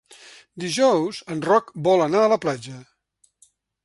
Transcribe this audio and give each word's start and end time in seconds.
Dijous 0.61 1.19
en 1.35 1.43
Roc 1.47 1.69
vol 1.89 2.01
anar 2.07 2.23
a 2.25 2.31
la 2.33 2.39
platja. 2.47 2.81